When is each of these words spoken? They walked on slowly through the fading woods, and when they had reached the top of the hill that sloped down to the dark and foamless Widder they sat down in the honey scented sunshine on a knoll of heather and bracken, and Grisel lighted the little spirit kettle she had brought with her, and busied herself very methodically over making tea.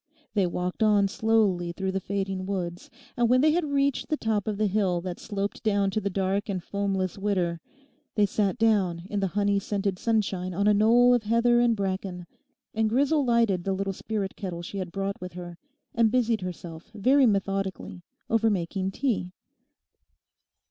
They 0.33 0.47
walked 0.47 0.81
on 0.81 1.07
slowly 1.07 1.73
through 1.73 1.91
the 1.91 1.99
fading 1.99 2.47
woods, 2.47 2.89
and 3.15 3.29
when 3.29 3.41
they 3.41 3.51
had 3.51 3.63
reached 3.63 4.09
the 4.09 4.17
top 4.17 4.47
of 4.47 4.57
the 4.57 4.65
hill 4.65 4.99
that 5.01 5.19
sloped 5.19 5.61
down 5.61 5.91
to 5.91 6.01
the 6.01 6.09
dark 6.09 6.49
and 6.49 6.59
foamless 6.63 7.19
Widder 7.19 7.59
they 8.15 8.25
sat 8.25 8.57
down 8.57 9.03
in 9.11 9.19
the 9.19 9.27
honey 9.37 9.59
scented 9.59 9.99
sunshine 9.99 10.55
on 10.55 10.65
a 10.67 10.73
knoll 10.73 11.13
of 11.13 11.21
heather 11.21 11.59
and 11.59 11.75
bracken, 11.75 12.25
and 12.73 12.89
Grisel 12.89 13.23
lighted 13.23 13.63
the 13.63 13.73
little 13.73 13.93
spirit 13.93 14.35
kettle 14.35 14.63
she 14.63 14.79
had 14.79 14.91
brought 14.91 15.21
with 15.21 15.33
her, 15.33 15.59
and 15.93 16.09
busied 16.09 16.41
herself 16.41 16.89
very 16.95 17.27
methodically 17.27 18.01
over 18.27 18.49
making 18.49 18.89
tea. 18.89 19.31